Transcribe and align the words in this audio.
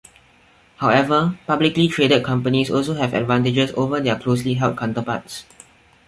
However, 0.77 1.37
publicly 1.45 1.87
traded 1.87 2.23
companies 2.25 2.71
also 2.71 2.95
have 2.95 3.13
advantages 3.13 3.71
over 3.77 3.99
their 3.99 4.15
closely 4.17 4.55
held 4.55 4.75
counterparts. 4.79 5.45